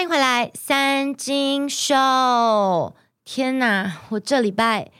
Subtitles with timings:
[0.00, 1.94] 欢迎回来，三金秀。
[3.22, 4.90] 天哪，我这礼拜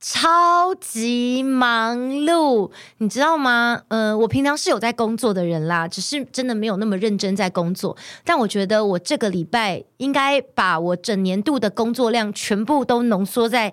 [0.00, 3.82] 超级忙碌，你知道吗？
[3.86, 7.96] 呃，我平常是有在工作的人啦，只是真的没有那么认真在工作。
[8.24, 13.72] 但我觉得我这个礼拜应该把我整年度的工作量全部都浓缩在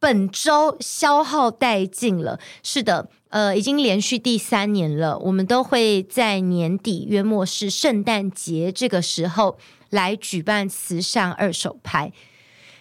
[0.00, 2.40] 本周消耗殆尽了。
[2.64, 5.16] 是的，呃，已经连续第三年了。
[5.16, 9.56] 我们都会在年底约莫是圣诞节这个时候
[9.94, 12.12] 来举办慈善二手拍，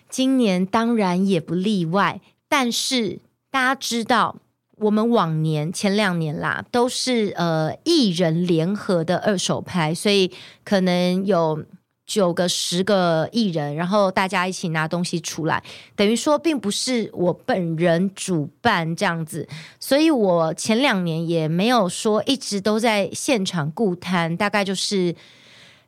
[0.09, 2.19] 今年当然也不例外。
[2.49, 3.19] 但是
[3.51, 4.37] 大家知道，
[4.77, 10.31] 我们往年前两年啦，都是呃艺人联合的二手拍，所以
[10.63, 11.63] 可能有
[12.07, 15.63] 九个、十个艺人，然后大家一起拿东西出来，
[15.95, 19.47] 等于说并不是我本人主办这样子，
[19.79, 25.15] 所以我前两年也没有说一直都在现场顾摊，大概就是。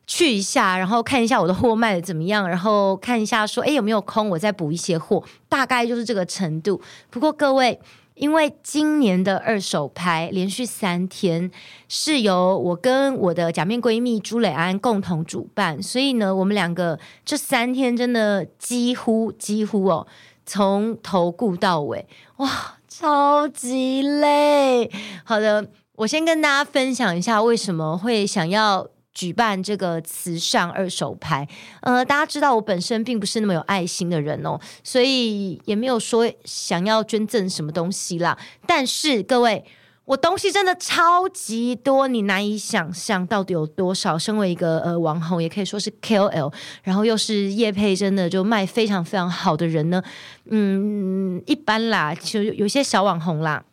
[0.06, 6.80] 去一下，然后看一下我的货卖的怎么样，然后看一下说，哎，有没有空，我再补一些货，大概就是这个程度。
[7.10, 7.80] 不过各位，
[8.14, 11.50] 因为今年的二手拍连续三天
[11.88, 20.06] 是由我跟我的假面闺蜜朱磊安共同主办，所以呢，我们两个这三天真的几乎几乎哦，
[20.44, 24.88] 从头顾到尾，哇，超级累。
[25.24, 28.86] 好的，我先跟大家分享一下为什么会想要。
[29.16, 31.48] 举办这个慈善二手拍，
[31.80, 38.36] 呃，大家知道我本身并不是那么有爱心的人哦，所以也没有说想要捐赠什么东西啦。
[38.66, 39.64] 但是各位，
[40.04, 44.18] 我东西真的超级多，你难以想象到底有多少。
[44.18, 50.02] 身为一个呃网红，也可以说是 KOL，然后又是叶佩，真的就卖非常非常好的人呢。
[50.50, 53.64] 嗯，一般啦，就有些小网红啦。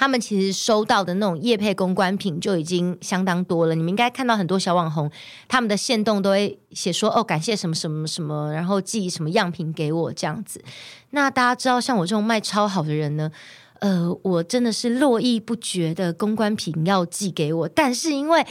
[0.00, 3.74] 他们其实收到的那种业配公关品就已经相当多了。
[3.74, 5.10] 你们应该看到很多小网红，
[5.48, 10.62] 他们的线动都会写说：“哦，感谢什么什么什么，然后寄什么样品给我这样子。”
[11.10, 13.32] 那大家知道，像我这种卖超好的人呢，
[13.80, 17.68] 呃，我真的是络绎不绝的公关品要寄给我。
[17.68, 18.46] 但是因为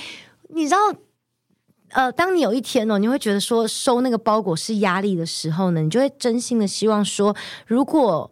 [0.50, 0.79] 你知道，
[1.91, 7.33] 呃，当你有一天哦，你会觉得说收那个包裹是压力的时候呢，你就会真心的希望说，
[7.66, 8.29] 如果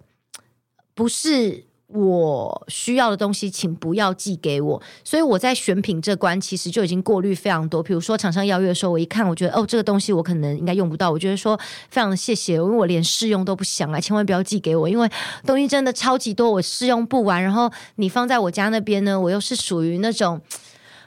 [0.93, 1.63] 不是。
[1.87, 4.81] 我需要的东西，请不要寄给我。
[5.03, 7.81] 所以我在选品这关，其实就已经过滤非常多。
[7.81, 11.11] 比如说厂商邀约的时候，我一看，我觉得哦，这个东西我可能应该用不到。
[11.11, 11.55] 我觉得说
[11.89, 15.07] 非常的谢谢，因为我连试用都不想啊，千万不要寄给我，因为
[15.45, 17.41] 东西真的超级多，我试用不完。
[17.41, 20.41] 然后你放在我家那边呢，我又是属于那种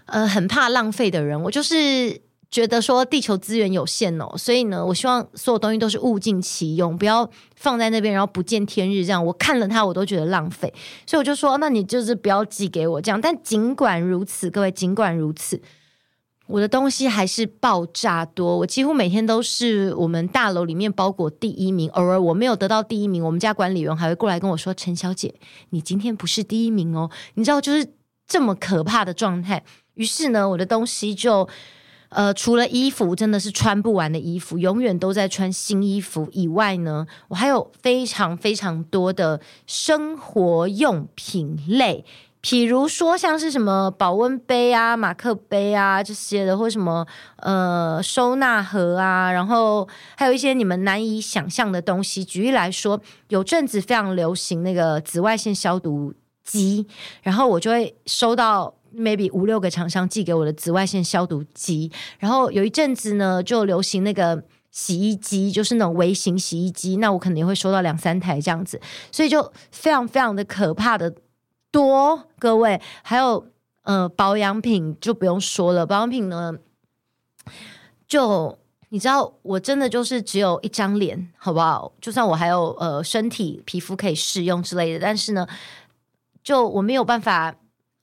[0.07, 2.28] 呃很怕浪费的人，我就是。
[2.51, 9.23] 觉得说地球资源有限哦，所以呢，我希望所有东西都是物尽其用，不要放在那边然后不见天日这样。
[9.23, 10.73] 我看了它，我都觉得浪费，
[11.07, 13.21] 所以我就说，那你就是不要寄给我这样。
[13.21, 15.61] 但尽管如此，各位，尽管如此，
[16.47, 18.57] 我的东西还是爆炸多。
[18.57, 25.35] 我几乎每天都是我们大楼里面包裹第一名，偶尔我没有得到第一名，我们家管理员还会过来跟我说：“陈小姐，
[25.69, 27.93] 你今天不是第一名哦。”你知道，就是
[28.27, 29.63] 这么可怕的状态。
[29.93, 31.47] 于是呢，我的东西就。
[32.11, 42.07] 呃，除了衣服真的是穿不完的衣服，永远都在穿新衣服以外呢，我还有非常非常多的生活用品类，
[42.41, 47.07] 比如说像是什么保温杯啊、马克杯啊这些的，或什么
[47.41, 49.87] 呃收纳盒啊，然后
[50.17, 52.25] 还有一些你们难以想象的东西。
[52.25, 52.99] 举例来说，
[53.29, 56.87] 有阵子非常流行那个紫外线消毒机，
[57.23, 58.78] 然后我就会收到。
[58.97, 71.15] Maybe 五六个厂商寄给我的紫外线消毒机，然后有一阵子呢，就流行那个洗衣机，就是那种微型洗衣机，那我可能也会收到两三台这样子，所以就非常非常的可怕的
[71.71, 72.27] 多。
[72.39, 73.47] 各位，还有
[73.83, 76.55] 呃保养品就不用说了，保养品呢，
[78.07, 81.93] 就你知道，我真的就是只有一张脸，好不好？
[82.01, 85.47] 就算我还有呃身体皮肤可以试用之类的，但是呢，
[86.43, 87.55] 就我没有办法。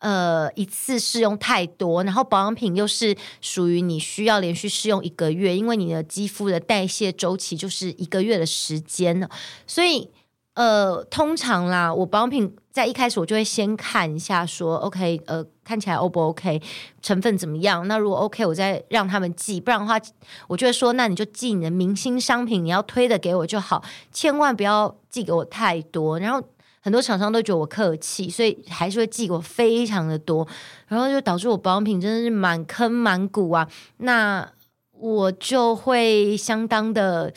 [0.05, 9.27] 呃，一次试用太多，然后保养品又是属于你需要连续试用一个月，因为你的肌肤的代谢周期就是一个月的时间呢，
[9.65, 10.11] 所以
[10.53, 16.61] 呃，通常啦，我保养品在一开始我就会先看一下说，说 OK，呃，看起来 O 不 OK，
[17.01, 17.87] 成分怎么样？
[17.87, 19.99] 那如果 OK，我再让他们寄，不然的话，
[20.47, 26.47] 我就会说，那你就寄你的明星商品，你要推的给我就好，千万不要寄给我太多，然后。
[26.85, 30.47] 很多厂商都觉得我客气，所以还是会寄给我非常的多，
[30.87, 33.67] 然后就导致我保养品真的是满坑满谷啊。
[33.97, 34.47] 那
[34.91, 37.33] 我就会相当的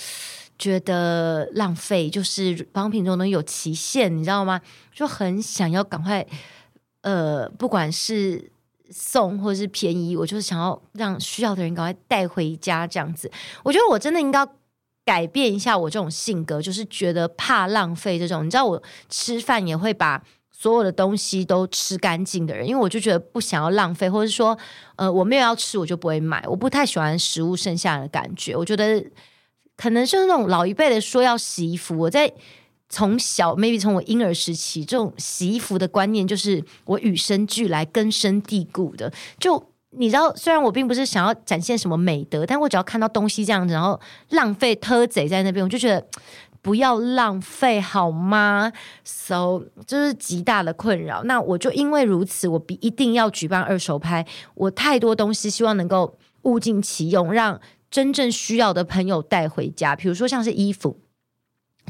[0.59, 4.61] 觉得浪费，就是保养品这种东西有期限，你知道吗？
[4.93, 6.27] 就很想要赶快，
[7.01, 8.53] 呃，不管是
[8.91, 13.31] 送或者是便宜，我就是想要让需要的人赶快带回家这样子。
[13.63, 14.47] 我觉得我真的应该
[15.09, 18.45] 改变一下我这种性格，就是觉得怕浪费这种。
[18.45, 24.59] 你知道我吃饭也会把所有的东西都吃干净的人，因为我就觉得不想要浪费，或者说
[24.97, 28.55] 呃我没有要吃我就不会买，我不太喜欢食物剩下的感觉。
[28.55, 29.03] 我觉得
[29.77, 32.31] 可能就是那种老一辈的说要洗衣服，我在。
[32.91, 39.13] 从小，maybe 从我婴儿时期，这种洗衣服的观念就是我与生俱来、根深蒂固的。
[39.39, 43.99] 就你知道，虽然我并不是想要展现什么美德，但我只要看到东西这样子，然后
[44.31, 46.07] 浪费、偷贼在那边，我就觉得
[46.61, 48.73] 不要浪费好吗
[49.05, 51.23] ？So 这是极大的困扰。
[51.25, 54.27] 那我就因为如此，我必一定要举办二手拍。
[54.55, 59.97] 我太多东西，希望能够物尽其用，让真正需要的朋友带回家。
[59.97, 60.99] 比如说像是衣服。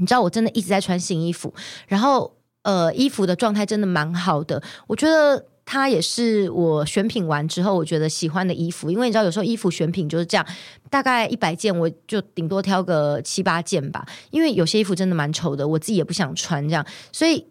[0.00, 1.52] 你知道我真的一直在穿新衣服，
[1.88, 4.62] 然后呃，衣服的状态真的蛮好的。
[4.86, 8.90] 我觉得它也是我选品完之后，我觉得喜欢的衣服。
[8.90, 10.46] 因为你知道，有时候衣服选品就是这样，
[10.88, 14.02] 大概一百件，我就顶多挑个七八件吧。
[14.30, 16.82] 因为有些衣服真的蛮丑的，我自己也不想穿这样，
[17.12, 17.44] 所以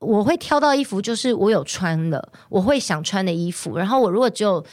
[0.00, 3.78] 我会挑到衣服，就是我有穿的，我会想穿的衣服。
[3.78, 4.64] 然后我如果只有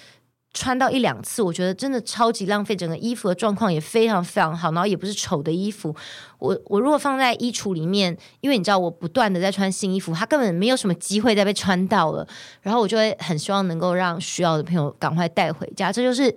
[0.57, 2.75] 穿到一两次，我觉得真的超级浪费。
[2.75, 5.95] 整个衣服的状况也非常非常好，然后也不是丑的衣服。
[6.39, 12.27] 我我如果放在衣橱里面，因为你知道我不断的在穿新衣服，它根本没有什么机会再被穿到了。
[12.61, 15.91] 然后我就会很希望能够让需要的朋友赶快带回家。
[15.91, 16.35] 这就是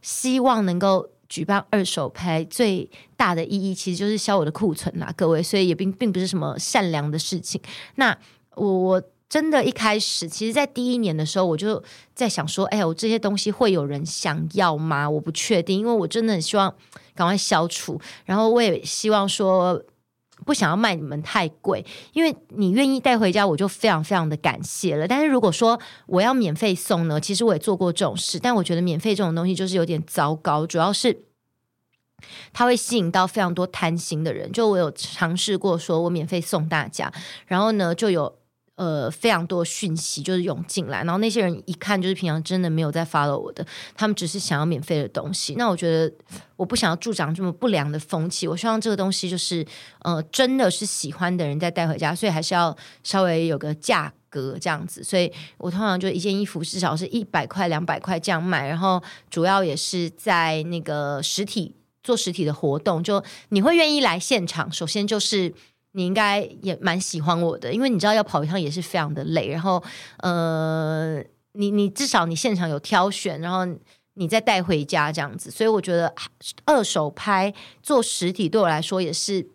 [0.00, 5.42] 希望能够举办二手拍最大的意义，其实就是消我的库存啦，各位。
[5.42, 7.60] 所以也并并不是什么善良的事情。
[7.96, 8.16] 那
[8.54, 9.02] 我我。
[9.28, 11.82] 真的，一开始其实，在第一年的时候，我就
[12.14, 15.08] 在想说，哎，我这些东西会有人想要吗？
[15.08, 16.74] 我不确定，因为我真的很希望
[17.14, 19.82] 赶快消除，然后我也希望说，
[20.46, 21.84] 不想要卖你们太贵，
[22.14, 25.06] 因为你愿意带回家，我就非常非常的感谢了。
[25.06, 31.24] 但是如果说我要免费送呢，其实我也做过这种事，但我觉得免费这种东西就是有点糟糕，主要是
[32.54, 34.50] 它会吸引到非常多贪心的人。
[34.50, 37.12] 就我有尝试过，说我免费送大家，
[37.46, 38.37] 然后呢，就有。
[38.78, 43.66] 呃，非常多讯息就是涌进来，然后那些人一看就是平常真的没有在 follow 我的，
[43.96, 45.56] 他们只是想要免费的东西。
[45.56, 46.14] 那我觉得
[46.54, 49.66] 我不想要助长这么不良的风气，我希望这个东西就是
[50.02, 55.02] 呃，真的是喜欢的人再带回家，所以还是要稍微有个价格这样子。
[55.02, 61.74] 所以我通常就一件衣服至少是一百块、两百块这样卖，然后主要也是在那个实体
[62.04, 65.52] 做实体的活动，就你会愿意来现场，首先就是。
[65.92, 69.48] 你应该也蛮喜欢我的，因为你知道要跑一趟也是非常的累。
[69.48, 69.82] 然后，
[70.18, 71.18] 呃，
[71.52, 73.66] 你你至少你现场有挑选，然后
[74.14, 75.50] 你再带回家这样子。
[75.50, 76.14] 所以我觉得
[76.66, 77.52] 二手拍
[77.82, 79.48] 做实体对我来说也是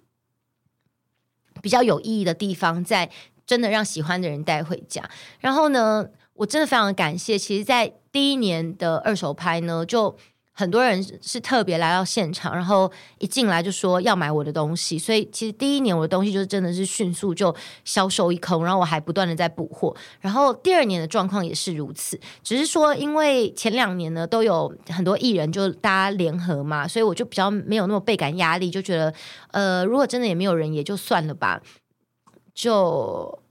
[1.61, 3.09] 比较有意义的地方，在
[3.45, 5.07] 真的让喜欢的人带回家。
[5.39, 10.17] 然后呢，我真的非常感谢，其实，在第一年的二手拍呢，就。
[10.55, 17.53] 很多人是特别来到现场，然后一进来就说要买我的东西，所以其实第一年我的东西就真的是迅速就
[17.83, 29.13] 销售一空，然后我还不断的在补货，然后第二年的状况也是如此，只是说因为前两年呢都有很多艺人就大家联合嘛，所以我就比较没有那么倍感压力，就觉得
[29.51, 31.61] 呃如果真的也没有人也就算了吧，
[32.53, 33.42] 就。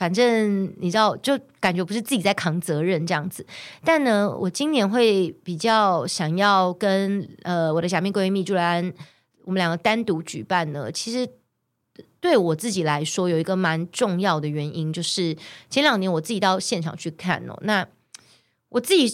[0.00, 3.44] 反正你知道，就感觉不是自己在扛责任这样子。
[3.84, 8.90] 但呢，我今年会比较想要跟呃我的假面闺蜜朱兰，
[9.44, 10.90] 我们两个单独举办呢。
[10.90, 11.28] 其实
[12.18, 15.36] 对我自己来说，有一个蛮重要的原因，就是
[15.68, 17.86] 前两年我自己到现场去看哦，那
[18.70, 19.06] 我自己。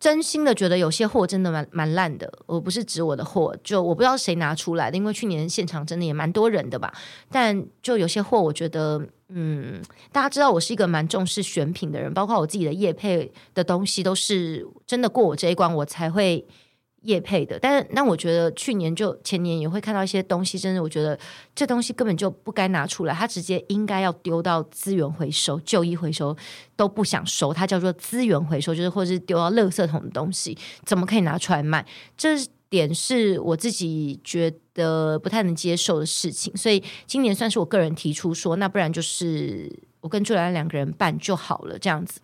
[0.00, 6.92] 真心的觉得有些货真的蛮蛮烂的，我不是指我的货，就我不知道谁拿出来的，因为去年现场真的也蛮多人的吧。
[7.30, 16.46] 但就有些货，我觉得，嗯，大家知道我是一个蛮重视选品的人，包括我自己的业配的东西，都是真的过我这一关，我才会。
[17.04, 21.18] 业配的，但是那我觉得去年就前年也会看到一些东西，真的我觉得
[21.54, 26.34] 这东西根本就不该拿出来，它直接应该要丢到资源回收、旧衣回收
[26.76, 31.84] 都不想收，它叫做资源回收，就是或是丢到垃圾桶的东西，怎么可以拿出来卖？
[32.16, 32.38] 这
[32.70, 42.20] 点是我自己觉的不太能接受的事情，所以今年算是我个人提出说，那不然就是我跟朱兰两个人办就好了，这样子，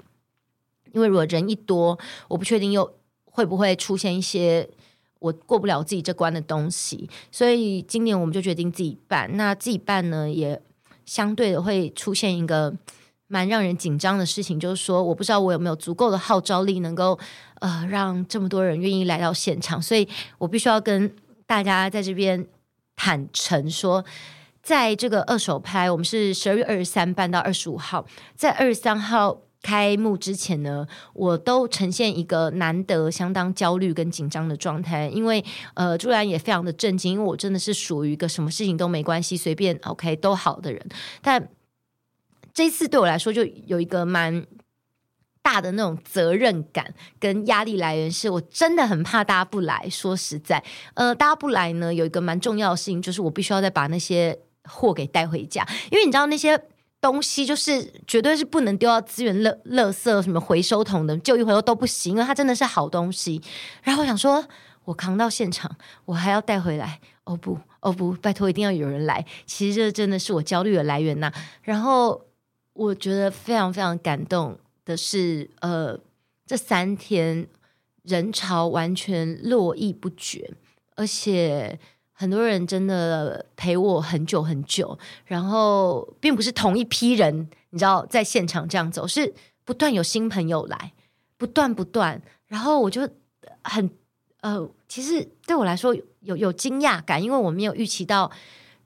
[0.92, 2.92] 因为如果人一多，我不确定又。
[3.32, 4.68] 会不会出现一些
[5.20, 7.08] 我过不了自己这关的东西？
[7.30, 9.30] 所以今年我们就决定自己办。
[9.36, 10.60] 那自己办呢，也
[11.06, 12.74] 相对的会出现一个
[13.28, 17.16] 蛮让人紧张的事情，就是说我不知道我有没有足够的号召力，能够
[17.60, 19.80] 呃让这么多人愿意来到现场。
[19.80, 21.10] 所以我必须要跟
[21.50, 22.46] 大家在这边
[22.94, 24.04] 坦诚说，
[24.62, 40.88] 在这个二手拍，我们是十二月二十三办到二十五号，在二十三号开幕之前呢，我都呈现一个难得相当焦虑跟紧张的状态，因为呃，朱兰也非常的震惊，因为我真的是属于一个什么事情都没关系，随便 OK 都好的人，
[41.20, 41.48] 但
[42.54, 44.46] 这次对我来说就有一个蛮
[45.42, 49.88] 大的那种责任感跟压力来源，是我真的很怕大家不来。
[49.90, 50.62] 说实在，
[50.94, 56.60] 呃，大家不来呢，有一个蛮重要的事情，就是我必须要再把那些货给带回家，因为你知道那些
[57.00, 63.40] 东西就是绝对是不能丢到资源垃垃圾什么回收桶的，旧衣回收都不行，因为它真的是好东西。
[63.82, 64.46] 然后我想说，
[64.84, 69.24] 我扛到现场，我还要带回来，哦不，哦不，拜托一定要有人来。
[69.46, 71.32] 其实这真的是我焦虑的来源呐。
[71.62, 72.20] 然后
[72.74, 74.58] 我觉得非常非常感动。
[74.90, 75.96] 的是，呃，
[76.44, 77.46] 这三天
[78.02, 80.52] 人潮完全络绎不绝，
[80.96, 81.78] 而且
[82.12, 84.98] 很多人真的陪我很久很久。
[85.26, 89.32] 然后，并不是同一批人，你知道，在现场这样走，是
[89.64, 90.92] 不断有新朋友来，
[91.36, 92.20] 不断不断。
[92.48, 93.08] 然后我就
[93.62, 93.88] 很，
[94.40, 98.28] 呃，其实对我来说有有惊讶感，因为我没有预期到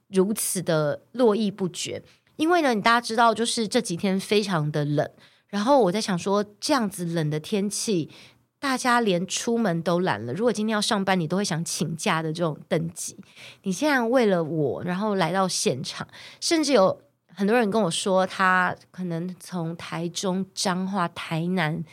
[0.08, 2.02] 如此的络绎不绝。
[2.36, 5.08] 因为呢，你大家知道，就是这几天非常的冷。
[5.54, 8.10] 然后我在想说，这样子冷的天气，
[8.58, 10.32] 大家连出门都懒了。
[10.32, 13.16] 如果今天要上班，你都会想请假的这种等级，
[13.62, 16.08] 你现在为了我，然后来到现场，
[16.40, 21.84] 甚至有很多人跟我说，他可能从台中、彰化、台南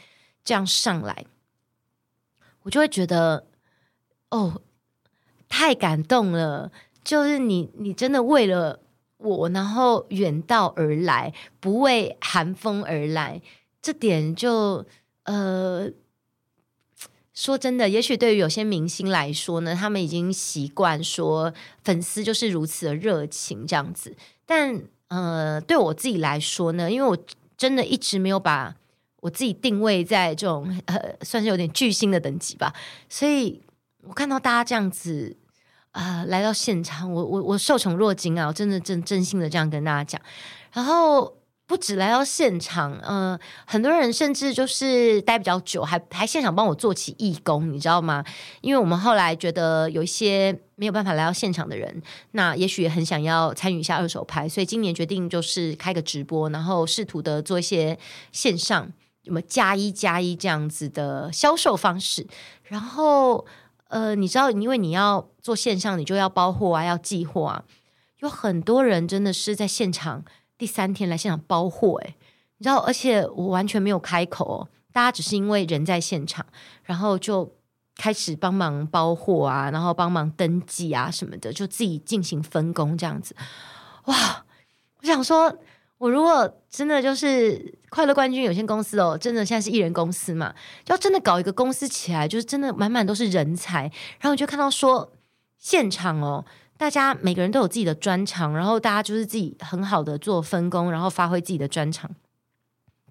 [0.44, 1.24] 这样上来，
[2.64, 3.46] 我就会觉得，
[4.32, 4.60] 哦，
[5.48, 6.72] 太感动了。
[7.04, 8.80] 就是你，你真的为了。
[9.24, 13.42] 我然后远道而来，不畏寒风而来，
[13.82, 14.86] 这点就
[15.24, 15.90] 呃，
[17.34, 24.16] 说真的，也许对于有些明星来说呢，他们已经习惯说粉丝就是如此的热情这样子。
[24.46, 27.18] 但呃，对我自己来说呢，因为我
[27.56, 28.76] 真的一直没有把
[29.22, 32.74] 我自己定位在这种呃，算是有点巨星的等级吧，
[33.08, 33.62] 所以
[34.04, 35.38] 我看到大家这样子。
[35.92, 38.48] 啊、来到现场，我我我受宠若惊啊！
[38.48, 40.22] 我真的真真心的这样跟大家讲。
[40.72, 41.36] 然后
[41.68, 48.24] 不止来到现场，嗯、呃，很多人甚至就是待比较久，还还现场帮我做起义工，你知道吗？
[48.62, 58.00] 因为我们后来觉得有一些没有办法来到现场的人，那也许也很想要参与一下二手拍，所以今年决定就是开个直播，然后试图的做一些
[58.32, 58.90] 线上
[59.26, 62.26] 什么加一加一这样子的销售方式，
[62.64, 63.46] 然后。
[63.92, 67.66] 呃，你知道，因为你要做线上，你就要包货啊，要寄货啊。
[68.20, 70.24] 有很多人真的是在现场
[70.58, 72.16] 第三天来现场包货，诶，
[72.58, 76.46] 你知道，而且我完全没有开口，大家只是因为人在现场，
[76.84, 77.54] 然后就
[77.98, 83.36] 开始帮忙包货啊，然后帮忙登记啊什么的，就自己进行分工这样子。
[84.06, 84.46] 哇，
[85.02, 85.58] 我想说。
[86.02, 90.52] 我如果真的就是快乐冠军有限公司哦，真的现在是艺人公司嘛，
[90.84, 93.82] 就要真的搞一个公司起来，就是真的满满都是人才。
[93.84, 95.12] 然后我就看到说，
[95.60, 96.44] 现场哦，
[96.76, 102.10] 大家每个人都有自己的专长，然后大家就是自己很好的做分工，然后发挥自己的专长，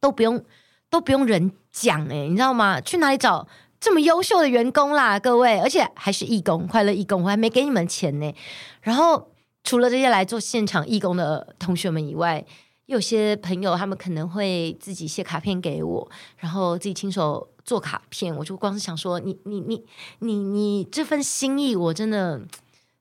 [0.01, 0.45] 都不用
[0.91, 2.81] 都不用人讲诶，你知道吗？
[2.81, 3.47] 去哪里找
[3.79, 8.35] 这么优秀的员工啦，各位，而且还是义工，快乐义工，我还没给你们钱呢。
[8.81, 9.31] 然后
[9.63, 12.45] 除了这些来做现场义工的同学们以外，
[12.91, 19.85] 有些朋友他们可能会自己写卡片给我，然后自己亲手做卡片，我就光是想说，你你你
[20.19, 22.41] 你你这份心意，我真的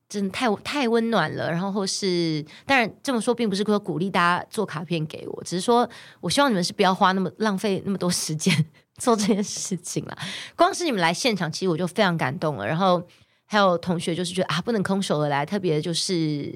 [0.07, 1.49] 真的太太温暖了。
[1.49, 5.89] 然后或是当然这么说，并不是说鼓励大家做卡片给我，只是说
[6.21, 8.53] 我希望你们是不要花那么浪费那么多时间
[9.01, 10.15] 做这件事情了。
[10.55, 12.67] 光是你们来现场，其实我就非常感动了。
[12.67, 13.01] 然后
[13.45, 16.55] 还有同学就是觉得啊，不能空手而来，特别就是。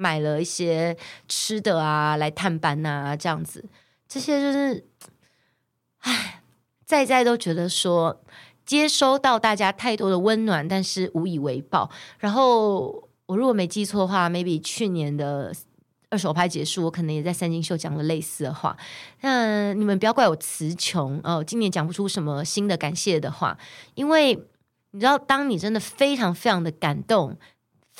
[0.00, 0.96] 买了一些
[1.28, 3.62] 吃的啊，来探班啊，这样子，
[4.08, 4.86] 这些就是，
[5.98, 6.42] 唉，
[6.86, 8.24] 在在都觉得说
[8.64, 11.90] 接收到大家太多的温暖，但是无以为报。
[12.18, 15.52] 然后我如果没记错的话，maybe 去年的
[16.08, 18.74] 二手拍结束，我可能也在三金秀讲了类似的话。
[19.20, 23.58] 那你们不要怪我词穷哦，今年讲不出什么新的感谢的话，
[23.94, 24.34] 因为
[24.92, 27.36] 你知道，当你真的非常非常的感动。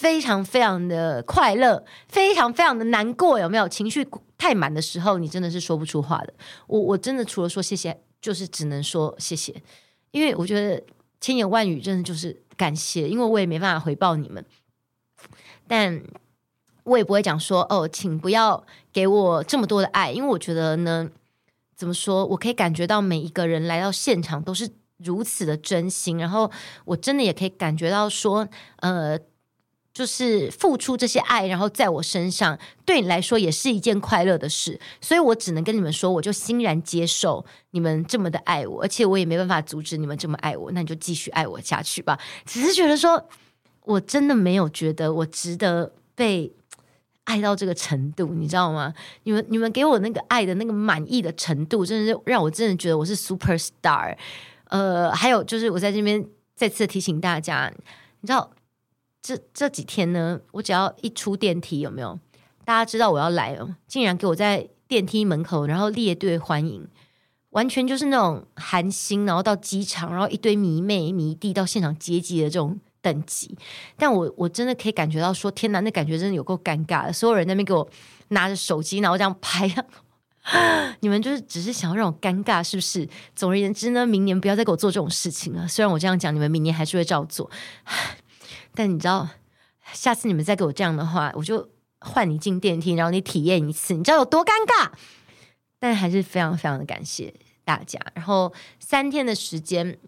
[0.00, 3.68] 非常非常的快乐，非常非常的难过，有没有？
[3.68, 6.32] 情绪太满的时候，你真的是说不出话的。
[6.66, 9.62] 我我真的除了说谢谢，就是只能说谢谢，
[10.10, 10.82] 因为我觉得
[11.20, 14.42] 千言万语真的就是感谢，因为我也没办法回报你们，
[15.68, 16.02] 但
[16.84, 18.64] 我也不会讲说哦，请不要
[18.94, 21.10] 给我这么多的爱，因为我觉得呢，
[21.76, 26.50] 怎么说，我可以感觉到每一个人来到现场都是如此的真心，然后
[26.86, 29.18] 我真的也可以感觉到说，呃。
[30.00, 34.80] 就是付出这些爱，然后在我身上，对你来说也是一件快乐的事。
[34.98, 42.18] 所以我只能跟你们说，我就欣然接受你们这么的爱我，而且我也没办法阻止你们这么爱我，那你就继续爱我下去吧。
[42.46, 43.22] 只是觉得说，
[43.82, 46.50] 我真的没有觉得我值得被
[47.24, 48.94] 爱到这个程度，你知道吗？
[49.24, 54.16] 你们你们给我那个爱的那个满意的程度，真的是让我真的觉得我是 super star。
[54.70, 56.24] 呃，还有就是我在这边
[56.56, 57.70] 再次提醒大家，
[58.22, 58.50] 你知道。
[59.22, 62.18] 这这几天呢，我只要一出电梯，有没有？
[62.64, 66.86] 大家知道我要来了，竟然给我在电梯门口，然后列队欢迎，
[67.50, 73.56] 完全就是那种寒星，然后到机场，然后一堆迷妹迷弟到现场接机的这种等级。
[73.96, 77.12] 但我我真的可以感觉到说，天哪，那感觉真的有够尴尬的。
[77.12, 77.88] 所有人那边给我
[78.28, 79.68] 拿着手机，然后这样拍，
[81.00, 83.08] 你们就是只是想要让我尴尬，是不是？
[83.34, 85.66] 总而言之呢，明年不要再给我做这种事情了。
[85.66, 87.50] 虽然我这样讲，你们明年还是会照做。
[88.74, 89.28] 但你知道，
[89.92, 94.90] 下次你们再给我这样的话，我就换你进电梯，然后你体验一次，你知道有多尴尬？
[95.78, 97.34] 但还是非常非常的感谢
[97.64, 97.98] 大家。
[98.14, 99.98] 然后三天的时间，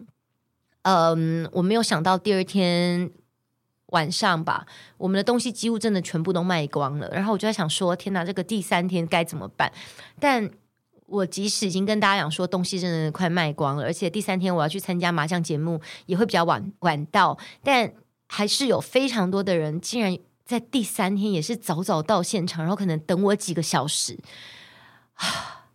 [0.83, 3.11] 嗯，我没有想到第二天
[3.87, 4.65] 晚上吧，
[4.97, 7.09] 我们的东西几乎真的全部都卖光了。
[7.11, 9.71] 然后我就在想说，天哪，这个第三天该怎么办？
[10.19, 10.49] 但
[11.05, 17.93] 我即使已经跟大家讲说东西真的快卖光了，而且第三天我要去参加麻将节目，也会比较晚晚到，但。
[18.35, 24.17] 还是有非常多的人，竟然在第三天也是早早到现场，然后可能等我几个小时
[25.13, 25.67] 啊！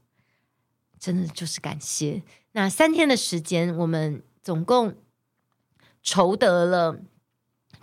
[0.98, 2.20] 真的就是感谢。
[2.50, 4.96] 那三天的时间，我们总共
[6.02, 6.98] 筹得了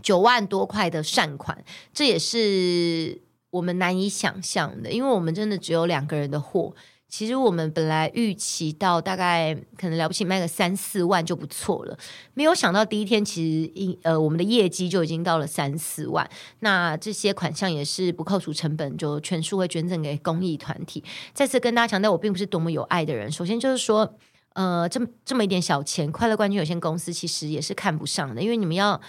[0.01, 1.63] 九万多块的善款，
[1.93, 6.75] 这也是我们难以想象的，因为我们真的只有两个人的货。
[7.17, 11.97] 其实我们本来预期到大概可能了不起卖个三四万就不错了，
[12.33, 16.29] 没有想到第一天其实呃我们的业绩就已经到了三四万。
[16.59, 21.01] 那这些款项也是不扣除成本，就全数会捐赠给公益团体。
[21.33, 23.31] 再次跟大家强调，我并不是多么有爱的人。
[23.31, 24.17] 首先就是说，
[24.51, 28.99] 呃，这么这么一点小钱，快乐冠军有限公司其实也是看不上的，因为你们要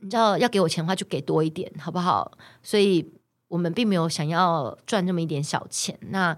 [0.00, 2.32] 你知道要给我钱的话，就给多一点，好不好？
[2.60, 3.08] 所以
[3.46, 5.96] 我们并没有想要赚这么一点小钱。
[6.10, 6.36] 那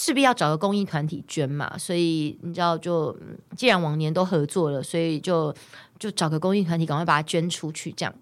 [0.00, 3.18] 势必要找个公益团体捐嘛，所以你知道就，
[3.56, 5.52] 既然往年都合作了，所以就
[5.98, 7.90] 就找个公益团体，赶快把它捐出去。
[7.90, 8.14] 这样，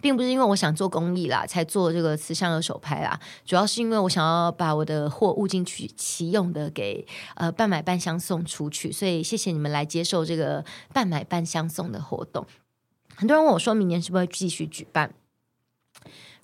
[0.00, 7.04] 并不是因为我想做公益啦，才做这个慈善二手拍啦，主要是因为我想要把我的货物尽取其用的给
[7.34, 8.92] 呃半买半相送出去。
[8.92, 12.46] 所以谢谢你们来接受这个半买半相送的活动。
[13.16, 15.12] 很多人问我说，明年是不是会继续举办？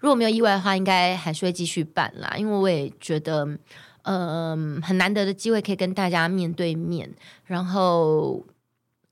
[0.00, 3.56] 如果没有意外的话，应该还是会继续办啦，因为我也觉得。
[4.08, 7.10] 嗯，很难得的机会可以跟大家面对面，
[7.44, 8.40] 然后，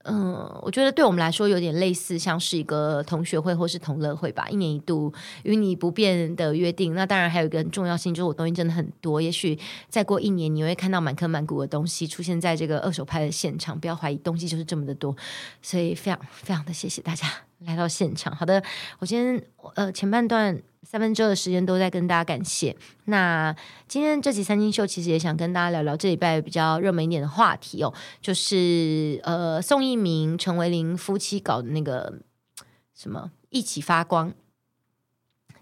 [0.04, 6.94] 嗯，我觉得对我们来说有点类似，像是一个同学会或是同乐会吧，一年一度与你不变的约定。
[6.94, 15.16] 那当然还有一个很重要性，就是我东西真的很多，也许再过一年你会看到满坑满谷的东西出现在这个二手拍的现场，不要怀疑，东西就是这么的多，
[15.60, 17.26] 所以非常非常的谢谢大家。
[17.66, 18.34] 来到现场。
[18.34, 18.62] 好的，
[18.98, 19.42] 我今天
[19.74, 20.62] 呃前半段。
[20.86, 22.76] 三分之二的时间都在跟大家感谢。
[23.06, 23.56] 那
[23.88, 32.20] 今天这集三金秀其实也想跟大家聊聊这礼拜比较热门一点的话题哦，就是呃宋一鸣、陈维林夫妻搞的那个
[32.94, 34.34] 什么一起发光。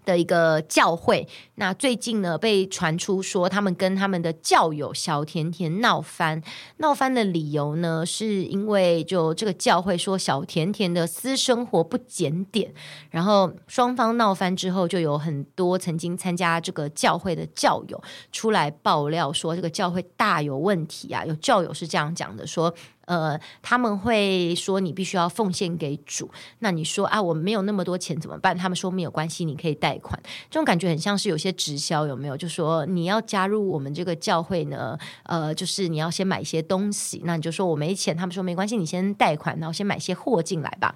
[0.05, 6.41] 的一个教会，那最近呢被传出说他们跟他们的教友小甜甜闹翻，
[6.77, 12.73] 闹翻的理由呢是因为就这个教会说小甜甜的私生活不检点，
[13.09, 22.73] 然后双方闹翻之后，就有很多曾经参加这个教会的教友出来爆料说这个教会大有问题啊，有教友是这样讲的说。
[23.05, 26.29] 呃，他们会说你必须要奉献给主。
[26.59, 28.57] 那你说啊，我没有那么多钱怎么办？
[28.57, 30.17] 他们说没有关系，你可以贷款。
[30.49, 32.37] 这种感觉很像是有些直销，有没有？
[32.37, 37.21] 就说你要加入我们这个教会呢，呃，就是你要先买一些东西。
[37.25, 40.95] 那你就说我没钱，他们说没关系，你先贷款，然后先买些货进来吧。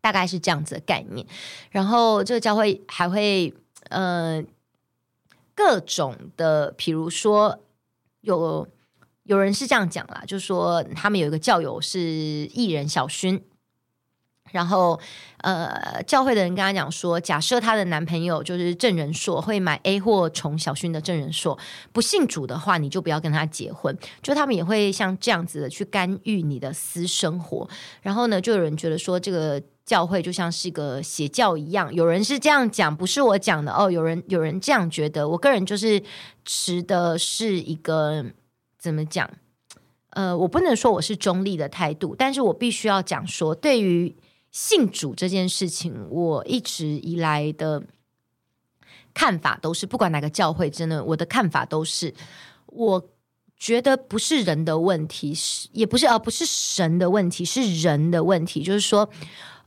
[0.00, 1.26] 大概是这样子的概念。
[1.70, 3.52] 然后这个教会还会
[3.88, 4.42] 呃
[5.54, 7.58] 各种的，比如说
[8.20, 8.68] 有。
[9.32, 13.40] 有人是这样讲啦，就说他们有一个教友是艺人小薰，
[14.50, 15.00] 然后
[15.38, 21.58] 呃，教会的人跟他讲说，假设她的男朋友就是郑人硕会买 A 货宠小薰的郑人硕
[21.92, 23.96] 不信主的话，你就不要跟他结婚。
[24.20, 27.66] 就他们也会像这样子的去干预你的私生活。
[28.02, 31.92] 然后呢，就有人觉得说这个教会就像是一个邪教一样。
[31.94, 33.90] 有人是这样讲，不是我讲的哦。
[33.90, 36.02] 有人有人这样觉得，我个人就是
[36.44, 38.26] 持的是一个。
[38.82, 39.30] 怎么讲？
[40.10, 44.16] 呃，我不能说我是中立的态度，但是我必须要讲说，对于
[44.50, 47.84] 信主这件事情，我一直以来的
[49.14, 52.12] 看法都是，不管哪个教会，真的，我的看法都是，
[52.66, 53.08] 我
[53.56, 59.08] 觉得不是人的问题，是也不是，而不是神的问题，是人的问题，就是说。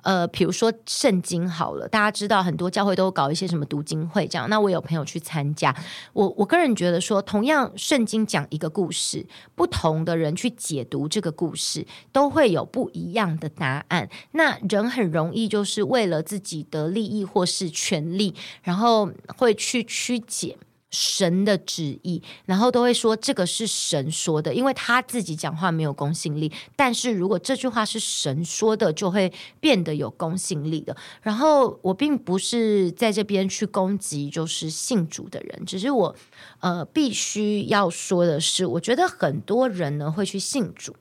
[0.06, 4.48] 呃，比如说圣经好了，大家知道很多教会都搞一些什么读经会这样。
[4.48, 5.76] 那我有朋友去参加，
[6.14, 14.08] 我我个人觉得说，同样圣经讲一个故事，不同的人去解读这个故事，都会有不一样的答案。
[14.34, 20.56] 那人很容易就是为了自己的利益或是权利，然后会去曲解。
[20.92, 26.52] 神的旨意，然后都会说这个是神说的，因为他自己讲话没有公信力。
[26.76, 30.96] 但是如果这句话是神说的，就会变得有公信力的。
[31.22, 36.16] 然后我并不是在这边去攻击就是信主的人，只是我
[36.60, 40.96] 呃必须要说的是，我觉得很多人呢会去信主。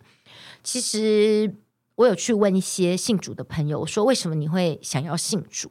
[0.64, 1.55] 其实
[1.97, 5.70] 我有去问一些信主的朋友，我说为什么你会想要信主？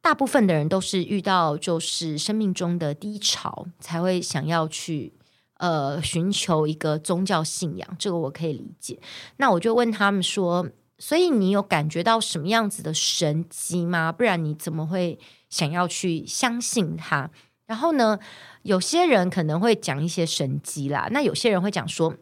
[0.00, 5.12] 大部分的人都是遇到就是生命中的低潮，才会想要去
[5.58, 8.98] 呃寻求一个宗教信仰，这个我可以理解。
[9.36, 10.66] 那我就问他们说
[10.98, 14.10] ：“所以你有感觉到什么样子的神迹吗？
[14.10, 15.18] 不然你怎么会
[15.50, 17.30] 想要去相信他？”
[17.66, 18.18] 然后呢，
[18.62, 22.14] 有些人可能会讲一些神迹啦，那有些人会讲说。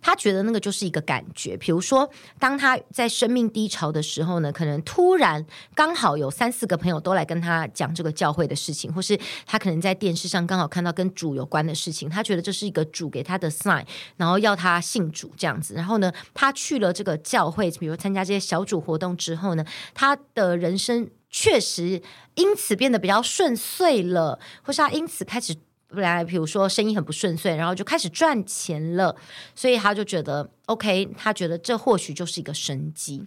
[0.00, 5.44] 他觉得那个就是一个感觉，比如说，当他在生命低潮的时候呢，可能突然
[5.74, 13.84] 刚好有三四个朋友都来跟他讲这个教会的事情，或是他可能在电视上刚好看到跟主有关的事情，他觉得这是一个主给他的 sign，
[14.16, 15.74] 然后要他信主这样子。
[15.74, 22.00] 然后呢，他去了这个教会，比如参加这些小组活动之后呢，他的人生确实
[22.34, 25.56] 因此变得比较顺遂了，或是他因此开始。
[25.96, 29.16] 不然，比如说生意很不顺遂，然后就开始赚钱了，
[29.54, 33.26] 所以他就觉得 OK，他觉得这或许就是一个神迹。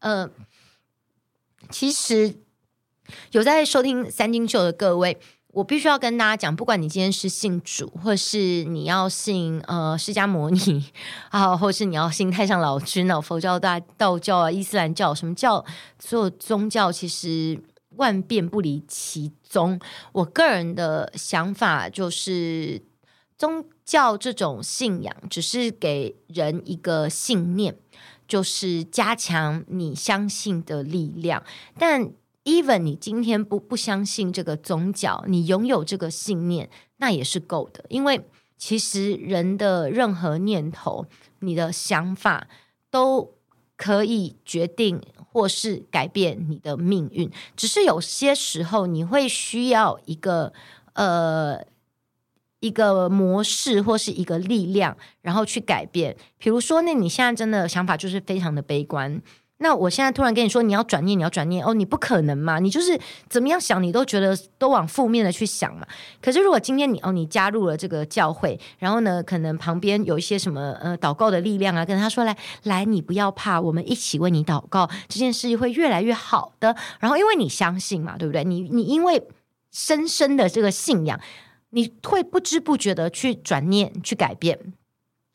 [0.00, 0.26] 呃，
[1.68, 2.34] 其实
[3.32, 10.90] 有在收听三金秀的各位，我必须要跟大家讲，不管你今天是信主，或是你要信呃释迦牟尼
[11.28, 15.62] 啊，或是你要信太上老君啊，佛教、大道教啊、伊斯兰教什么教，
[15.98, 17.60] 所有宗教其实。
[17.96, 19.80] 万变不离其宗。
[20.12, 22.82] 我个人的想法就是，
[23.36, 27.76] 宗教这种信仰只是给人一个信念，
[28.26, 31.42] 就是加强你相信的力量。
[31.78, 32.10] 但
[32.44, 37.84] even 你今天不不相信这个宗教，你拥有这个信念，那也是够的。
[37.88, 38.24] 因为
[38.56, 41.06] 其实人的任何念头，
[41.40, 42.48] 你的想法
[42.90, 43.34] 都
[43.76, 45.00] 可以决定。
[45.36, 50.50] 或是改变你的命运，只是有些时候你会需要一个
[50.94, 51.62] 呃
[52.60, 56.16] 一个模式或是一个力量，然后去改变。
[56.38, 59.20] 比如说，那你现在真的想法就是非常的悲观。
[59.58, 62.58] 那我现在突然跟你说，你要转念，你要转念哦，你不可能嘛？
[62.58, 65.86] 你就是怎么样想，你都觉得都往负面的去想嘛。
[66.20, 76.76] 可是如果今天你哦，你加入了这个教会，然后呢，可能旁边有一些什么呃祷告的力量啊，跟他说来来，你不要怕，我们一起为你祷告，这件事会越来越好的。
[77.00, 78.44] 然后因为你相信嘛，对不对？
[78.44, 79.26] 你你因为
[79.72, 81.18] 深深的这个信仰，
[81.70, 84.58] 你会不知不觉的去转念去改变。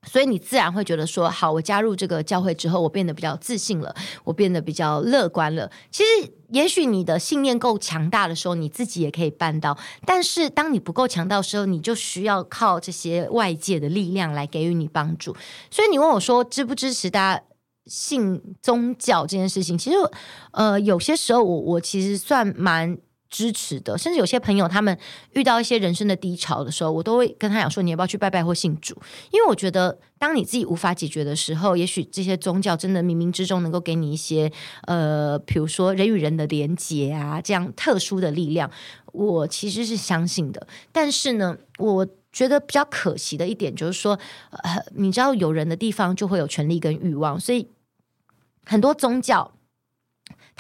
[0.07, 5.69] 所以你自然会觉得说，好，我加入这个教会之后，我变得比较自信了，我变得比较乐观了。
[5.91, 9.77] 其实，也许你的信念够强大的时候，你自己也可以办到。
[10.05, 15.35] 但是，当你不够强大的时候，你就需要靠这些外界的力量来给予你帮助。
[15.69, 17.43] 所以，你问我说，支不支持大家
[17.85, 19.77] 信宗教这件事情？
[19.77, 19.97] 其实，
[20.51, 22.97] 呃，有些时候我我其实算蛮。
[23.31, 24.95] 支持的，甚至有些朋友，他们
[25.31, 28.93] 遇到一些人生的低潮的时候，我都会跟他讲说：“你要不要去拜拜或信主？”
[29.31, 34.51] 因为我觉得，当你自己无法解决的时候，也许这些宗教真的冥冥之中能够给你一些
[34.85, 38.69] 呃，比如说人与人的连结啊，这样特殊的力量。
[39.13, 44.19] 我其实是相信的，但是呢，我觉得比较可惜的一点就是说，
[44.51, 47.67] 呃，你知道，有人的地方就会有权力跟欲望，所以
[48.65, 49.53] 很多宗教。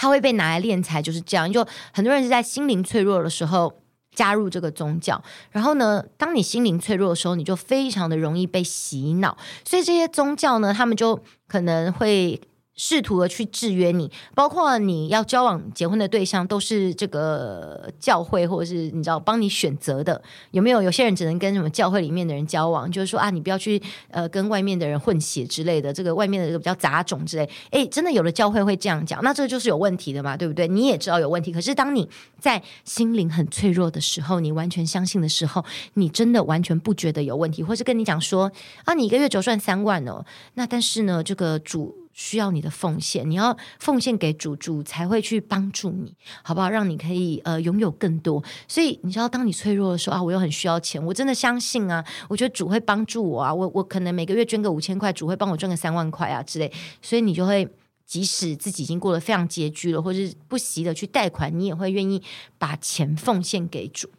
[0.01, 1.51] 他会被拿来敛财，就是这样。
[1.53, 3.71] 就很多人是在心灵脆弱的时候
[4.15, 9.37] 加入这个宗教，然后呢，当你心灵脆弱的时候，你就非常的容易被洗脑。
[9.63, 12.41] 所以这些宗教呢，他们就可能会。
[12.83, 20.81] 试图的去制约你，包括你要交往、结婚的对象都是这个教会，或者是你知道帮你选择的，有没有？
[20.81, 27.47] 有些人只能跟什么教会里面的人交往，就是说啊，你不要去呃跟外面的人混血之类的，这个外面的这个比较杂种之类。
[27.69, 30.67] 诶，真的有的教会会这样讲，那这个就是有问题的嘛，对不对？
[30.67, 35.63] 你也知道有问题，可是当你在心灵很脆弱的时候，你完全相信的时候，
[35.93, 38.51] 你真的完全不觉得有问题，或是跟你讲说
[38.85, 42.00] 啊，你一个月只赚三万哦，那但是呢，这个主。
[42.13, 46.69] 需要你的奉献，你要奉献给主，主才会去帮助你，好不好？
[46.69, 48.43] 让你可以呃拥有更多。
[48.67, 56.71] 所以你知道，当你脆弱的时候啊，我又很需要钱，我真的相信啊，我觉得主会帮助我啊，我我可能每个月捐个五千块，主会帮我赚个三万块啊之类。
[57.01, 57.67] 所以你就会，
[58.05, 62.21] 即使自己已经过得非常拮据了，或是不惜的去贷款，你也会愿意
[62.57, 64.09] 把钱奉献给主。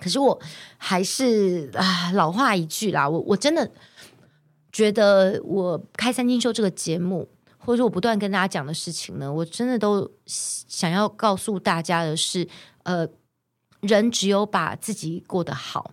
[0.00, 0.40] 可是我
[0.78, 3.70] 还是啊，老话一句啦，我我真的。
[4.72, 7.28] 觉得我开三金秀这个节目，
[7.58, 12.46] 或者说我不断跟大家讲的事情呢，我真的都想要告诉大家的是，
[12.84, 13.06] 呃，
[13.80, 15.92] 人只有把自己过得好。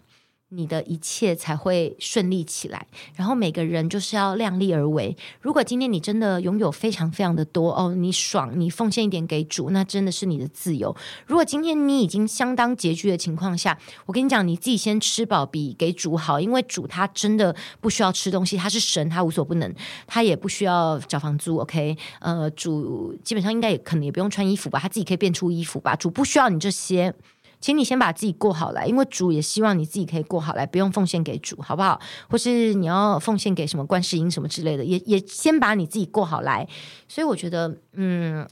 [0.49, 2.87] 你的一切才会顺利起来。
[3.15, 5.15] 然后每个人就是要量力而为。
[5.41, 10.95] 如果今天你真的拥有非常非常的多哦，你爽，你奉献一点给主，那真的是你的自由。
[11.25, 19.73] 如果今天你已经相当拮据的情况下，我跟你讲，你自己先吃饱比给主好，因为主他真的不需要吃东西，他是神，他无所不能，
[20.05, 21.57] 他也不需要缴房租。
[21.57, 25.95] OK，呃，主基本上应该也可能也不用穿衣服吧，他自己可以变出衣服吧。
[25.95, 27.13] 主不需要你这些。
[27.59, 31.99] 请你先把自己过好来，因为主也希望你自己可以过好来，不用奉献给主，好不好？
[32.29, 36.67] 或是你要奉献给什么观世音什么之类的，也也先把你自己过好来。
[37.07, 38.47] 所以我觉得，嗯，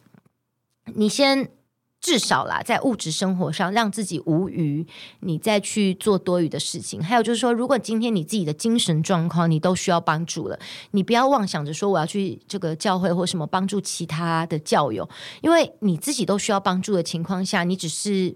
[0.95, 1.51] 你先
[2.01, 4.85] 至少啦，在物质生活上让自己无余，
[5.19, 7.01] 你再去做多余的事情。
[7.01, 10.59] 还有就是说，如果今天你自己的精神状况你都需要帮助了，
[10.91, 15.07] 你不要妄想着说我要去这个教会或什么帮助其他的教友，
[15.41, 18.35] 因为你自己都需要帮助的情况下，你只是。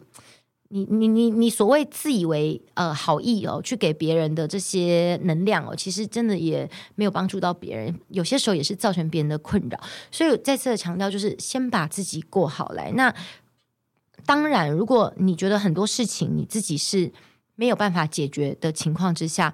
[0.71, 9.79] 你你你你所谓自以为呃好意哦，去给别人的这些能量哦，其实真的也没有帮助到别人，有些时候也是造成别人的困扰。
[10.11, 12.91] 所以再次的强调，就是先把自己过好来。
[12.91, 13.13] 那
[14.27, 17.11] 当然，如果你觉得很多事情你自己是
[17.55, 19.51] 没有办法解决的情况之下，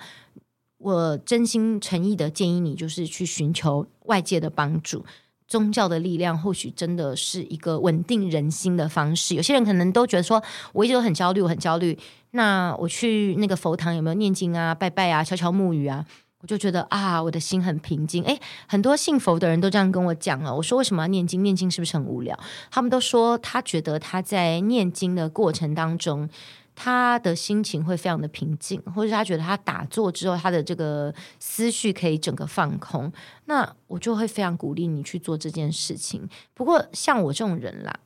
[0.78, 5.06] 我真心诚意的建议你，就是去寻求外界的帮助。
[5.48, 9.36] 宗教的力量或许真的是一个稳定人心的方式。
[9.36, 10.42] 有些人可能都觉得说，
[10.74, 11.98] 我一直都很焦虑，我很焦虑。
[12.32, 16.06] 那我去那个佛堂有没有念经啊、拜拜啊、敲敲木鱼啊？
[16.42, 18.24] 我就觉得啊，我的心很平静。
[18.24, 20.56] 诶，很多信佛的人都这样跟我讲了。
[20.56, 21.42] 我说为什么要念经？
[21.44, 22.38] 念经是不是很无聊？
[22.70, 26.30] 他们都说他觉得他在念经的过程当中。
[26.76, 33.10] 他的心情会非常的平静，或者他觉得他打坐之后，他的这个思绪可以整个放空。
[33.46, 36.28] 那我就会非常鼓励你去做这件事情。
[36.54, 37.98] 不过像我这种人啦，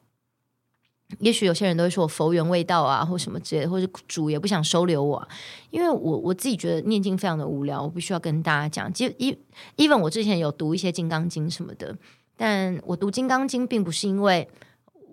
[1.17, 5.27] 也许有些人都会说我佛缘未到啊，或什么之类，或者主也不想收留我，
[5.71, 8.93] 因为我我自己觉得念经非常的无聊，我必须要跟大家讲。
[8.93, 9.35] 就一
[9.77, 11.97] even 我之前有读一些金刚经什么的，
[12.37, 14.47] 但我读金刚经并不是因为。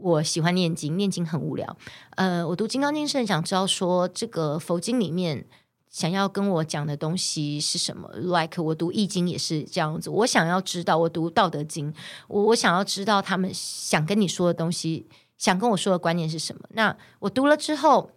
[0.01, 1.77] 我喜欢念经，念经很无聊。
[2.17, 5.47] 呃，我读《金刚经》是很想知道说这个佛经里面
[5.89, 8.09] 想要跟我讲的东西是什么。
[8.15, 10.99] Like 我读《易经》也是这样子，我想要知道。
[10.99, 11.93] 我读《道德经》，
[12.29, 15.07] 我我想要知道他们想跟你说的东西，
[15.39, 16.63] 想跟我说的观念是什么。
[16.71, 18.11] 那我读了之后。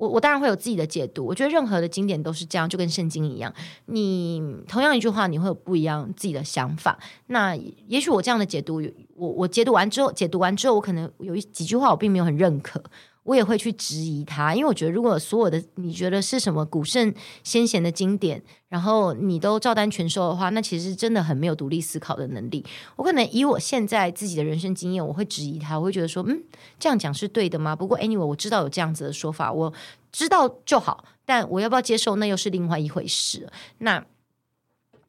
[0.00, 3.52] 我我当然会有自己的解读，我觉得任何的经典都是这样，就跟圣经一样。
[3.84, 6.98] 你同样一句话，你会有不一样自己的想法。
[7.26, 7.54] 那
[7.86, 8.82] 也许我这样的解读，
[9.14, 12.82] 我我解读完之后，解读完之后，我可能有一几句话我并没有很认可。
[13.22, 22.64] 我也会去质疑他，因为我觉得，如果所有的你觉得是什么古圣先贤的经典，然后你都照单全收的话，那其实真的很没有独立思考的能力。
[22.96, 26.42] 我可能以我现在自己的人生经验，我会质疑他，我会觉得说，嗯，
[26.78, 27.76] 这样讲是对的吗？
[27.76, 29.72] 不过，anyway，我知道有这样子的说法，我
[30.10, 33.46] 知道就好，但我要不要接受，那又是另外一回事。
[33.78, 34.02] 那，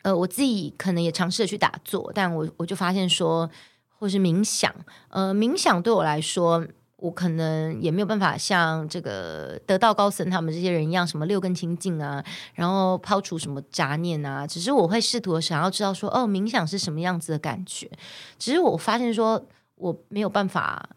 [0.02, 3.50] 呃，我自己可能也尝试着去打坐，但我我就发现说，
[3.98, 4.76] 或是冥想，
[5.08, 6.68] 呃，冥想对我来说。
[7.02, 14.46] 我可能也没有办法像这个得道高僧他们这些人一样，什么六根清净啊，然后抛除什么杂念啊。
[14.46, 17.90] 只是我会试图想要知道说，哦，冥想是什么样子的感觉。
[18.38, 19.44] 只是我发现说，
[19.78, 20.92] 我没有办法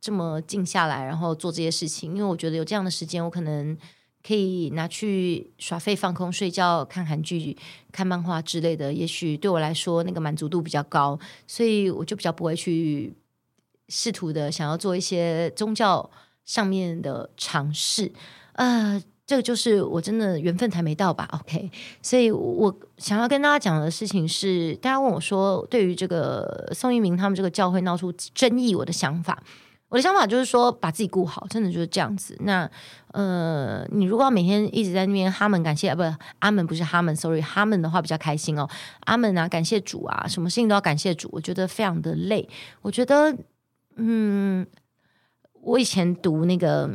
[0.00, 3.76] 这么静下来，然后做这些事情，因为我觉得有这样的时间，我可能
[4.24, 7.56] 可以拿去耍废、放空、睡觉、看韩剧、
[7.90, 8.92] 看漫画之类的。
[8.92, 13.12] 也许对我来说，那个满足度比较高，所以我就比较不会去。
[13.90, 16.08] 试图的想要做一些宗教
[16.46, 18.10] 上面的尝试，
[18.54, 21.70] 呃，这个就是我真的缘分还没到吧？OK，
[22.02, 29.40] 所以我想要跟大家讲的事情是，大家问我说，对于这个宋一鸣他们这个教会闹出争议，我的想法，
[29.88, 32.36] 我的想法就是说，把自己顾好，真的就是这样子。
[32.40, 32.68] 那
[33.12, 36.02] 呃，你如果要每天一直在那边哈门感谢啊，不，
[36.40, 38.68] 阿门不是哈门，sorry，哈门的话比较开心哦，
[39.04, 42.48] 阿门啊，感谢主啊，什么事情都要感谢主，我觉得非常的累，
[42.82, 43.36] 我觉得。
[43.96, 44.66] 嗯，
[45.60, 46.90] 我以前读那个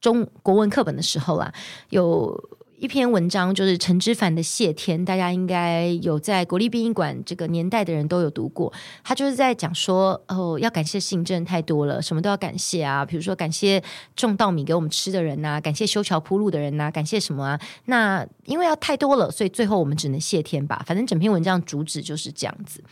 [0.00, 1.52] 中国文课本的时候啊，
[1.90, 2.38] 有
[2.76, 8.70] 一篇文章，就是陈之凡的《谢天》，大家应该有在国立殡仪馆这个年代的人都有读过。
[9.02, 13.02] 他就是在讲说，哦，要感谢信真太多了，什么都要感谢啊。
[13.06, 13.82] 比如说，感谢
[14.16, 17.60] 种稻米给我们吃的人呐、感谢修桥铺路的人呐、感谢什么啊？
[17.86, 20.82] 那因为要太多了，所以最后我们只能谢天吧。
[20.84, 22.82] 反正整篇文章主旨就是这样子。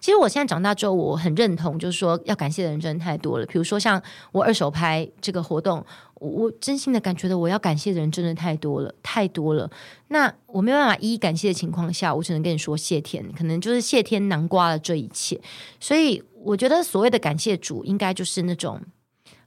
[0.00, 3.46] 其实我现在长大之后，我很认同，就是说要感谢的人真的太多了。
[3.46, 4.00] 比如说像
[4.32, 9.70] 我二手拍这个活动，我真心的感觉到我要感谢的人真的太多了，太多了。
[10.08, 15.40] 那我没有办法一一感谢的情况下，我只能跟你说谢天，可能就是谢天南瓜了这一切。
[15.78, 18.80] 所以我觉得所谓的感谢主，应该就是那种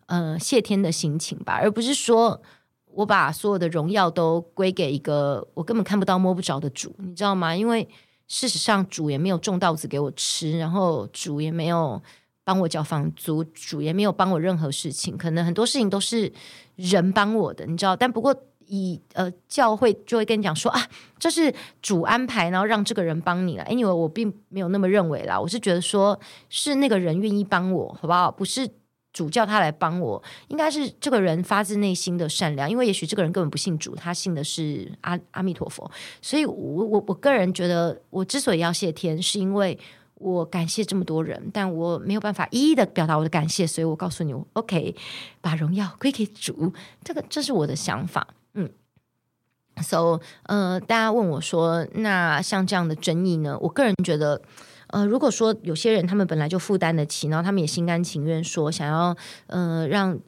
[0.05, 2.41] 呃谢天的心情吧，而不是说
[2.93, 7.55] 我把所有的荣耀都归给一个我根本看不到摸不着的主，你知道吗？
[7.55, 7.87] 因为
[8.29, 12.01] 事实上，主也没有种稻子给我吃，然后主也没有
[12.43, 15.17] 帮我交房租，主也没有帮我任何事情。
[15.17, 16.31] 可能很多事情都是
[16.75, 17.95] 人帮我的，你知道。
[17.95, 18.33] 但不过
[18.67, 20.87] 以呃教会就会跟你讲说啊，
[21.17, 23.65] 这是主安排，然后让这个人帮你了。
[23.65, 26.17] Anyway，我并没有那么认为啦，我是觉得说
[26.49, 28.31] 是那个人愿意帮我，好不好？
[28.31, 28.69] 不是。
[29.11, 35.89] 主叫他来帮我，应该是这个人发自内心的善良，因为也许这个人根本不信主，他信的是阿阿弥陀佛。
[36.21, 39.77] 所以我，我我个人觉得，我之所以要谢天，是因为
[40.13, 44.95] 我感谢这么多人，但我没有办法一一的表达我的感谢，所以我告诉你，OK，
[45.41, 46.71] 把荣耀归给主，
[47.03, 48.27] 这个这是我的想法。
[48.53, 48.69] 嗯
[49.81, 53.57] ，So，呃，大家问我说，那像这样的争议呢？
[53.59, 54.41] 我个人觉得。
[54.89, 59.15] 呃，如果说有些人他们本来就负担得起，然后他们也心甘情愿说想要
[59.47, 60.19] 呃让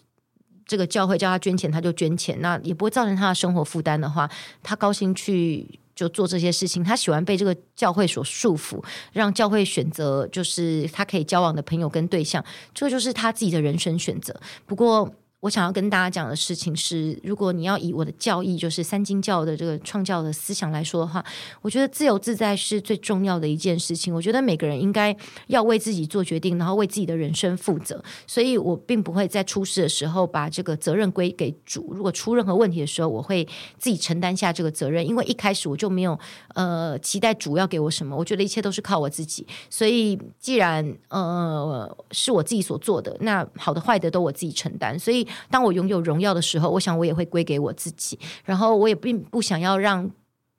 [0.65, 4.29] 这个教会叫他捐钱，他就捐钱，那也不会造成他的生活负担的话，
[4.63, 6.83] 他高兴去就做这些事情。
[6.83, 12.43] 他喜欢被这个教会所束缚，让教会选择就是他可以交往的朋友跟对象，
[12.73, 14.39] 这个就是他自己的人生选择。
[14.65, 15.11] 不过。
[15.41, 21.25] 我想要跟大家讲的事情是，如果你要以我的教义，就是三经教的这个创教的思想来说的话，
[21.63, 24.13] 我觉得自由自在是最重要的一件事情。
[24.13, 25.15] 我觉得每个人应该
[25.47, 28.03] 要为自己做决定，然后为自己的人生负责。
[28.27, 31.91] 所以我并不会在出事的时候把这个责任归给主。
[31.91, 33.43] 如果出任何问题的时候，我会
[33.79, 36.17] 自己承担下这个责任，因为一开始我就没有
[36.53, 38.15] 呃期待主要给我什么。
[38.15, 39.47] 我觉得一切都是靠我自己。
[39.71, 44.99] 所以既然呃是我自己所做的，那好的坏的都我自己承担。
[44.99, 45.27] 所以。
[45.49, 48.19] 当我拥有荣耀的时候，我想我也会归给我自己。
[48.43, 50.09] 然后我也并不想要让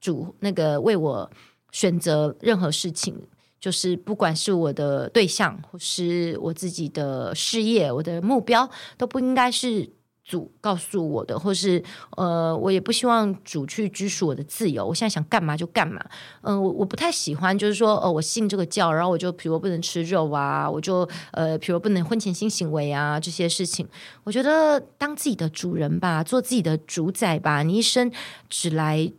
[0.00, 1.30] 主那个为我
[1.70, 3.14] 选择任何事情，
[3.60, 9.90] 就是不管是我的对象，或是我自己的事业，我的目标，都不应该是。
[10.24, 11.82] 主告诉我的，或是
[12.16, 14.86] 呃，我也不希望主去拘束我的自由。
[14.86, 16.04] 我现在想干嘛就干嘛。
[16.42, 23.86] 嗯、我我不太喜欢，就是说，呃，我信这个教，然后我就，比如不能吃肉啊，我就呃，比如不能婚前性行为啊，这些事情。
[24.24, 28.10] 我觉得当自己的主人吧，做自己的主宰吧，你一生
[28.48, 29.12] 只来。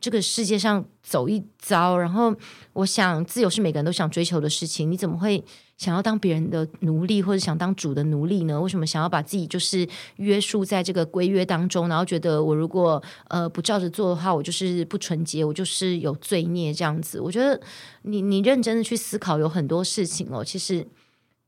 [0.00, 2.34] 这个世界上走一遭，然后
[2.74, 4.90] 我想自由是每个人都想追求的事情。
[4.90, 5.42] 你怎么会
[5.76, 8.60] 想要当别人的奴隶，或者想当主的奴隶呢？
[8.60, 17.20] 为什么想要把自己就是约束在这个规约当中，然后觉得我如果呃不照着做的话，我就是不纯洁，我就是有罪孽这样子？
[17.20, 17.60] 我觉得
[18.02, 20.86] 你你认真的去思考，有很多事情哦，其实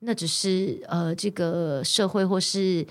[0.01, 2.87] 那只是呃这个社会或是。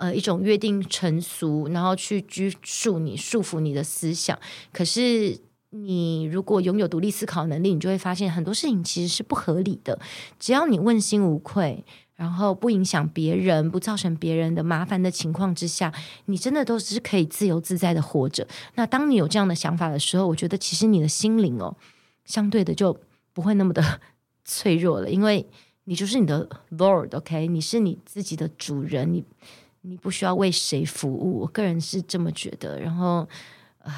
[0.00, 4.38] 呃，一种约定成俗，然后去拘束你、束缚你的思想。
[4.72, 5.38] 可是，
[5.70, 9.98] 你如果拥有独立思考能力，你就会发现很多事情其实是不合理的。
[10.38, 15.92] 只要你问心无愧，然后不影响别人、不造成别人的麻烦的情况之下，
[16.26, 18.46] 你真的都是可以自由自在的活着。
[18.74, 21.76] 那当你有这样的想法的时候，我觉得其实你的心灵哦，
[22.24, 22.98] 相对的就
[23.32, 24.00] 不会那么的
[24.44, 25.46] 脆弱了，因为
[25.84, 27.46] 你就是你的 Lord，OK？
[27.46, 29.24] 你是你自己的主人，你。
[29.82, 32.78] 你不需要为谁服务，我个人是这么觉得。
[32.78, 33.26] 然后，
[33.78, 33.90] 呃，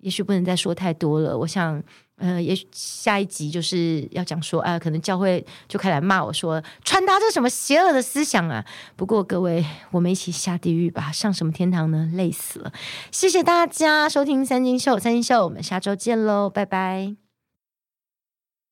[0.00, 1.36] 也许不能再说太多了。
[1.36, 1.82] 我想，
[2.16, 8.64] 呃，也许下一集就是要讲说，啊、可能教会就开始来骂我说，传达这什么邪恶的思想啊！
[8.96, 12.10] 不过各位，我们一起下地狱吧，上什么天堂呢？
[12.14, 12.72] 累死了！
[13.10, 17.29] 谢谢大家收听三金秀，三金秀，我们下周见喽，拜拜。